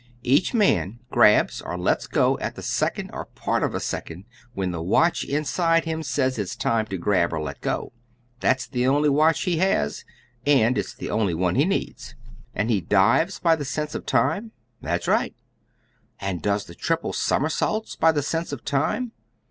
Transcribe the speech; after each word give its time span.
Each 0.23 0.51
man 0.51 0.97
grabs 1.11 1.61
or 1.61 1.77
lets 1.77 2.07
go 2.07 2.35
at 2.39 2.55
the 2.55 2.63
second 2.63 3.11
or 3.13 3.25
part 3.25 3.61
of 3.61 3.75
a 3.75 3.79
second 3.79 4.23
when 4.55 4.71
the 4.71 4.81
watch 4.81 5.23
inside 5.23 5.85
him 5.85 6.01
says 6.01 6.39
it's 6.39 6.55
time 6.55 6.87
to 6.87 6.97
grab 6.97 7.31
or 7.33 7.39
let 7.39 7.61
go. 7.61 7.93
That's 8.39 8.65
the 8.65 8.87
only 8.87 9.09
watch 9.09 9.41
he 9.43 9.57
has, 9.57 10.03
and 10.43 10.75
it's 10.75 10.95
the 10.95 11.11
only 11.11 11.35
one 11.35 11.53
he 11.53 11.65
needs." 11.65 12.15
"And 12.55 12.71
he 12.71 12.81
dives 12.81 13.37
by 13.37 13.55
the 13.55 13.63
sense 13.63 13.93
of 13.93 14.07
time?" 14.07 14.53
"That's 14.81 15.07
right." 15.07 15.35
"And 16.19 16.41
does 16.41 16.65
triple 16.77 17.13
somersaults 17.13 17.95
by 17.95 18.11
the 18.11 18.23
sense 18.23 18.51
of 18.51 18.65
time?" 18.65 19.11